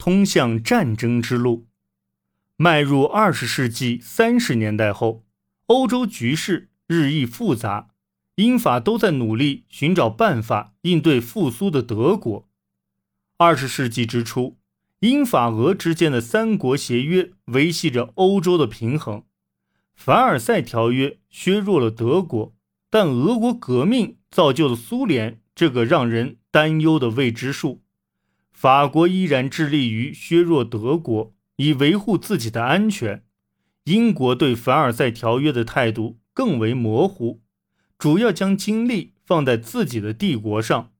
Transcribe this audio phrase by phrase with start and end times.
[0.00, 1.68] 通向战争之路。
[2.56, 5.26] 迈入二十世纪三十年代后，
[5.66, 7.90] 欧洲局势日益复杂，
[8.36, 12.48] 英法都在努力寻找办法应对复苏的德国。
[13.36, 14.56] 二十世纪之初，
[15.00, 19.24] 英法俄之间的三国协约维系着欧洲的平衡。
[19.94, 22.54] 凡尔赛条约削弱了德国，
[22.88, 27.82] 但俄国革命造就了苏联这个让人担忧的未知数。
[28.60, 31.34] 法国依然致力于削弱德国。
[31.56, 33.24] 以维护自己的安全，
[33.84, 37.40] 英国对凡尔赛条约的态度更为模糊，
[37.98, 40.92] 主要将精力放在自己的帝国上。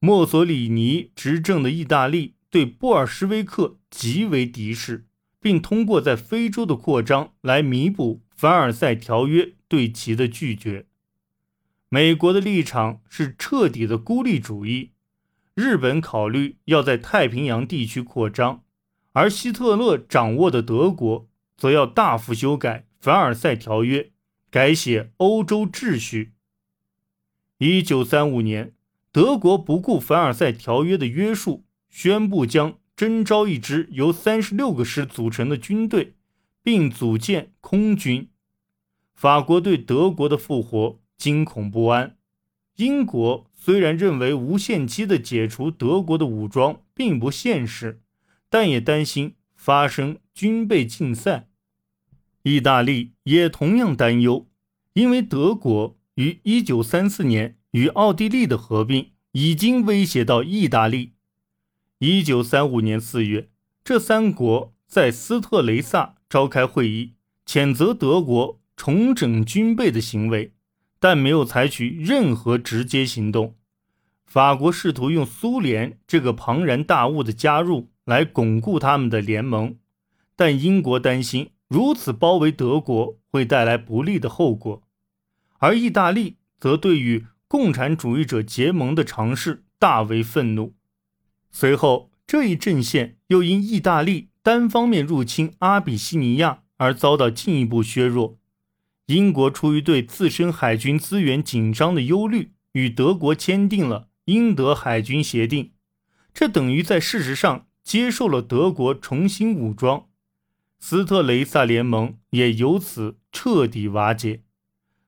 [0.00, 5.06] 墨索里尼执政的意大利对布尔什维克极为敌视，
[5.40, 10.86] 并通过在非洲的扩张来弥补凡尔赛条约对其的拒绝。
[11.88, 14.91] 美国的立场是彻底的孤立主义，
[15.54, 18.62] 日本考虑要在太平洋地区扩张。
[19.12, 24.10] 而希特勒掌握的德国则要大幅修改凡尔赛条约，
[24.50, 26.32] 改写欧洲秩序。
[27.58, 28.72] 一九三五年，
[29.12, 36.14] 德国不顾凡尔赛条约的约束，宣布将征召一支由三十六个师组成的军队，
[36.62, 38.30] 并组建空军。
[39.14, 42.16] 法国对德国的复活惊恐不安。
[42.76, 48.00] 英国虽然认为无限期的解除德国的武装并不现实。
[48.50, 51.48] 但也担心发生军备竞赛，
[52.42, 54.46] 意大利也同样担忧，
[54.94, 61.12] 因为德国于一九三四年与奥地利的合并已经威胁到意大利。
[62.00, 63.48] 一九三五年四月，
[63.82, 67.14] 这三国在斯特雷萨召开会议，
[67.46, 70.52] 谴责德国重整军备的行为，
[71.02, 73.56] 但没有采取任何直接行动。
[74.24, 77.88] 法国试图用苏联这个庞然大物的加入。
[78.04, 79.76] 来巩固他们的联盟，
[80.34, 84.82] 但英国担心如此包围德国会带来不利的后果，
[85.58, 90.74] 而意大利则对与共产主义者结盟的尝试大为愤怒。
[91.52, 98.36] 随后，这一阵线又因意大利单方面入侵阿比西尼亚而遭到进一步削弱。
[99.06, 105.72] 英国出于对自身海军资源紧张的忧虑，与德国签订了英德海军协定，
[106.32, 107.66] 这等于在事实上。
[107.84, 110.06] 接受了德国重新武装，
[110.78, 114.44] 斯特雷萨联盟也由此彻底瓦解。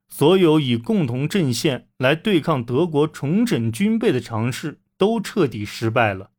[0.09, 6.31] 所有以共同阵线来对抗德国重整军备的尝试都彻底失败了。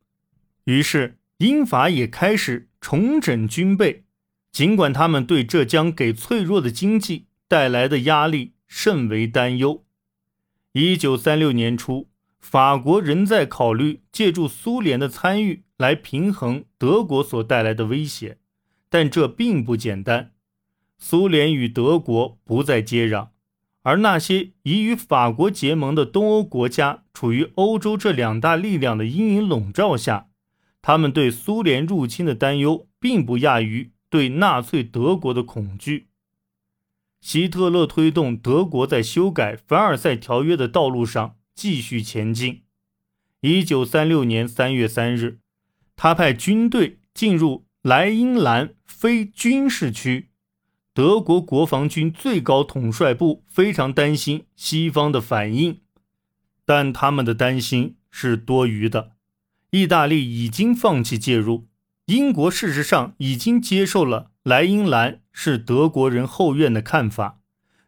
[0.66, 4.04] 于是，英法也开始重整军备，
[4.52, 9.84] 尽管他们对这将给脆弱的经济带来的压力甚为担忧。
[10.74, 15.66] 一九三六年初，法国仍在考虑借助苏联的参与。
[15.78, 18.38] 来平衡德国所带来的威胁，
[18.90, 20.32] 但这并不简单。
[20.98, 23.32] 苏联与德国不再接壤，
[23.82, 30.30] 而那些已与法国结盟的东欧国家处于欧洲这两大力量的阴影笼罩下，
[30.82, 36.08] 他们对苏联入侵的担忧并不亚于对纳粹德国的恐惧。
[37.26, 42.62] 希特勒推动德国在修改凡尔赛条约的道路上继续前进。
[43.42, 45.40] 一九三六年三月三日。
[45.96, 50.30] 他派军队进入莱茵兰非军事区，
[50.94, 55.80] 德国国防军最高统帅部非常担心西方的反应，
[56.64, 59.14] 但他们的担心是多余的。
[59.72, 61.66] 意大利已经放弃介入，
[62.06, 67.40] 英国事实上已经接受了莱茵兰是德国人后院的看法，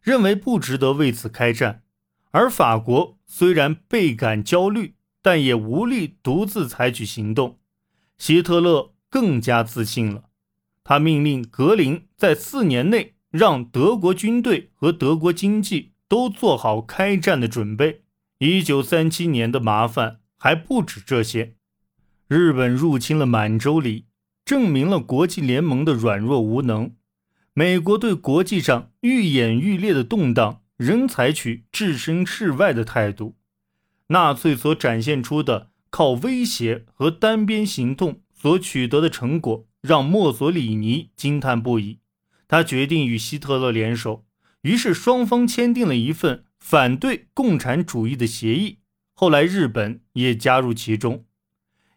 [0.02, 1.84] 认为不值得为此开战。
[2.32, 7.60] 而法国虽然倍感焦虑，但也无力独自采取行动。
[8.18, 10.24] 希特勒更加自信了，
[10.84, 18.02] 他命令格林在四年内让德国军队和德国经济都做好开战的准备。
[18.40, 21.54] 一九三七年的麻烦还不止这些，
[22.28, 24.08] 日本入侵了满洲里，
[24.48, 26.96] 证明了国际联盟的软弱无能。
[27.54, 33.36] 美国对国际上愈演愈烈的动荡仍采取置身事外的态度。
[34.08, 35.72] 纳粹所展现出的。
[35.90, 42.00] 靠威胁和单边行动所取得的成果，让墨索里尼惊叹不已。
[42.48, 44.26] 他决定与希特勒联手，
[44.64, 48.80] 于是双方签订了一份反对共产主义的协议。
[49.14, 51.26] 后来，日本也加入其中。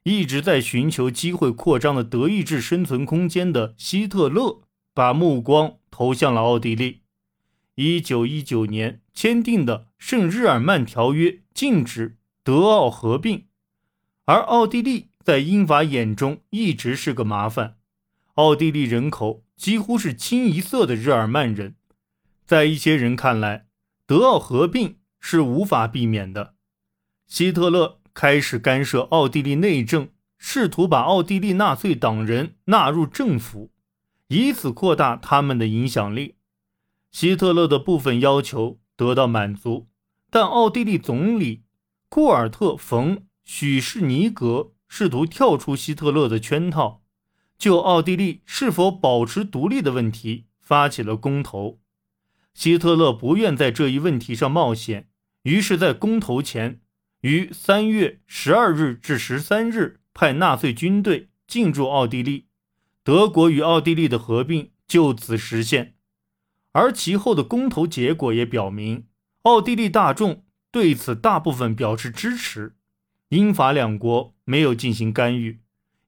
[0.04, 4.62] 一直在寻求机会扩张的德意志生存空间的希特勒，
[4.94, 7.02] 把目光投向了奥地利。
[7.74, 13.46] 一九一九年签订的圣日耳曼条约禁止德奥合并。
[14.24, 17.76] 而奥地利在英法眼中一直是个麻烦。
[18.34, 21.76] 奥地利人口几乎是清一色的日耳曼人，
[22.46, 23.66] 在一些人看来，
[24.06, 26.54] 德奥合并是无法避免的。
[27.26, 30.08] 希特勒开始干涉奥地利内政，
[30.38, 33.70] 试图把奥地利纳粹党人纳入政府，
[34.28, 36.36] 以此扩大他们的影响力。
[37.10, 39.88] 希特勒的部分要求得到满足，
[40.30, 41.64] 但奥地利总理
[42.08, 47.02] 库尔特·冯·许士尼格试图跳出希特勒的圈套。
[47.58, 51.78] 就奥地利是否保持独立的问题发起了公投，
[52.54, 55.08] 希特勒不愿在这一问题上冒险，
[55.42, 56.80] 于是，在公投前，
[57.22, 62.46] 于三月十二日至十三日派纳粹军队进驻奥地利，
[63.04, 65.94] 德国与奥地利的合并就此实现。
[66.72, 69.04] 而其后的公投结果也表明，
[69.42, 72.74] 奥地利大众对此大部分表示支持，
[73.28, 75.60] 英法两国没有进行干预。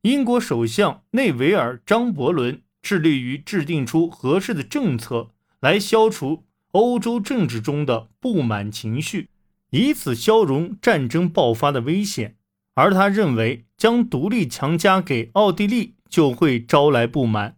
[0.03, 5.31] 英国首相内维尔·张伯伦致力于制定出合适的政策，
[5.61, 9.29] 来消除欧洲政治中的不满情绪，
[9.73, 12.37] 以此消融战争爆发的危险。
[12.75, 17.57] 而他认为，将独立强加给奥地利就会招来不满。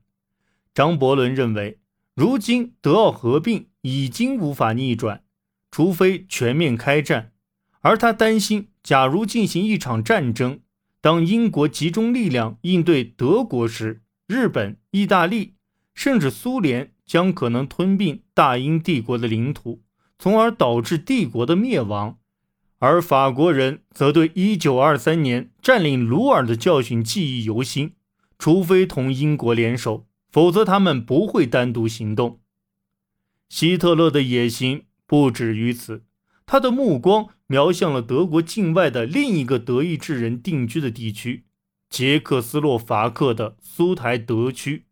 [0.75, 1.79] 张伯伦认为，
[2.15, 5.23] 如今德奥合并已经无法逆转，
[5.71, 7.31] 除非全面开战。
[7.81, 10.59] 而他担心，假如进行一场战争。
[11.01, 15.55] 当英国集中力量应对德国时，日本、意大利
[15.95, 19.84] 甚至苏联将可能吞并大英帝国的领土，
[20.19, 22.19] 从而导致帝国的灭亡。
[22.79, 27.93] 而法国人则对1923年占领鲁尔的教训记忆犹新，
[28.39, 32.41] 除非同英国联手，否则他们不会单独行动。
[33.49, 36.05] 希特勒的野心不止于此。
[36.45, 41.45] 他的目光瞄向了德国境外的另一个德意志人定居的地区——
[41.89, 44.85] 捷克斯洛伐克的苏台德区。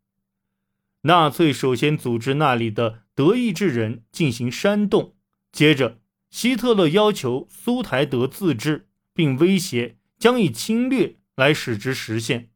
[1.02, 5.14] 纳粹首先组织那里的德意志人进行煽动，
[5.50, 5.98] 接着
[6.30, 12.50] 希特勒要求苏台德自治，并威胁将以侵略来使之实现。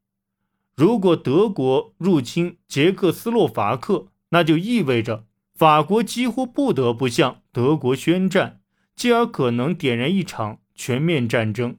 [0.74, 8.60] 如果德国入侵捷克斯洛伐克，那就意味着法国几乎不得不向德国宣战。
[8.96, 11.76] 继而可能点燃一场全面战争。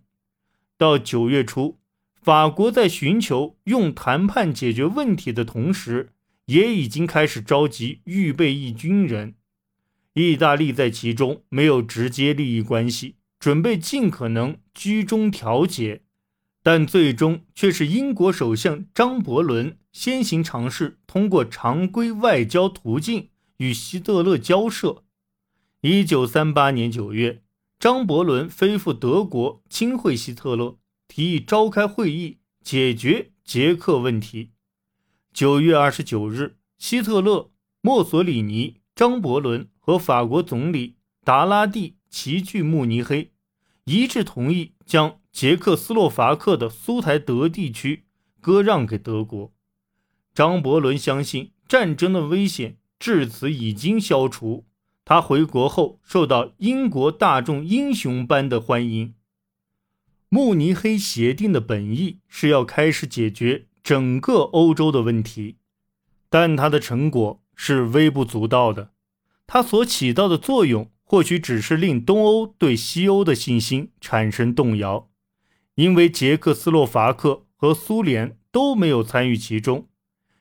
[0.77, 1.79] 到九月初，
[2.21, 6.13] 法国在寻求用谈判解决问题的同时，
[6.47, 9.35] 也已经开始召集预备役军人。
[10.13, 16.01] 意大利在其中没有直接利益关系，准备尽可能居中调解，
[16.63, 25.03] 但最终却是英国首相张伯伦先行尝试通过常规外交途径与希特勒交涉。
[25.81, 27.43] 一九三八年九月，
[27.77, 34.53] 张伯伦飞赴德国亲会希特勒，提议召开会议解决捷克问题。
[35.38, 37.51] 九月二十九日，希特勒、
[37.81, 43.30] 墨索里尼、张伯伦和法国总理达拉蒂齐聚慕尼黑，
[43.84, 48.06] 一致同意将捷克斯洛伐克的苏台德地区
[48.42, 49.54] 割让给德国。
[50.34, 54.66] 张伯伦相信战争的危险至此已经消除。
[55.06, 59.13] 他回国后受到英国大众英雄般的欢迎。
[60.30, 65.60] 慕尼黑协定的本意是要开始解决整个欧洲的问题，
[66.27, 68.91] 但它的成果是微不足道的。
[69.48, 75.10] 它所起到的作用或许只是令东欧对西欧的信心产生动摇，
[75.75, 79.88] 因为捷克斯洛伐克和苏联都没有参与其中。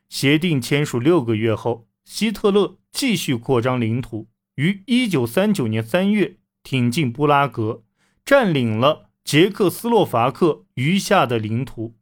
[0.09, 4.27] 协定签署六个月后，希特勒继续扩张领土。
[4.57, 7.85] 于一九三九年三月挺进布拉格，
[8.25, 11.95] 占领了捷克斯洛伐克余下的领土，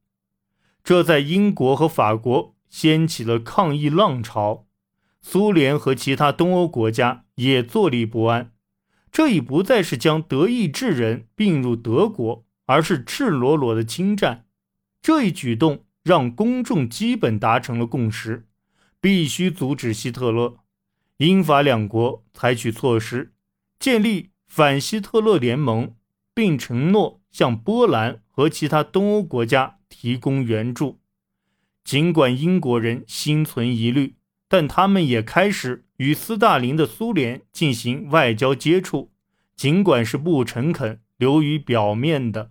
[0.85, 4.67] 这在英国和法国掀起了抗议浪潮。
[5.23, 8.53] 苏联和其他东欧国家也坐立不安。
[9.11, 14.45] 这已不再是将德意志人并入德国，而是赤裸裸的侵占。
[15.00, 18.47] 这一举动让公众基本达成了共识：
[19.00, 20.59] 必须阻止希特勒。
[21.19, 23.33] 英法两国采取措施，
[23.79, 25.95] 建立反希特勒联盟，
[26.35, 30.99] 并承诺向波兰和其他东欧国家提供援助。
[31.85, 34.17] 尽管英国人心存疑虑，
[34.49, 39.13] 但他们也开始与斯大林的苏联进行外交接触，
[39.55, 42.51] 尽管是不诚恳、流于表面的。